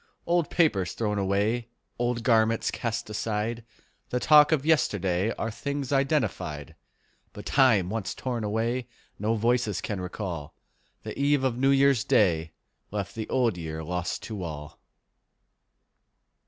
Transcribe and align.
Old 0.25 0.49
papers 0.49 0.93
thrown 0.93 1.19
away, 1.19 1.67
Old 1.99 2.23
garments 2.23 2.71
cast 2.71 3.07
aside, 3.11 3.63
The 4.09 4.19
talk 4.19 4.51
of 4.51 4.65
yesterday, 4.65 5.29
Are 5.37 5.51
things 5.51 5.91
identified; 5.93 6.73
But 7.33 7.45
time 7.45 7.91
once 7.91 8.15
torn 8.15 8.43
away 8.43 8.87
No 9.19 9.35
voices 9.35 9.79
can 9.79 10.01
recall: 10.01 10.55
The 11.03 11.15
eve 11.19 11.43
of 11.43 11.59
New 11.59 11.69
Year's 11.69 12.03
Day 12.03 12.51
Left 12.89 13.13
the 13.13 13.29
Old 13.29 13.59
Year 13.59 13.83
lost 13.83 14.23
to 14.23 14.41
all. 14.41 14.79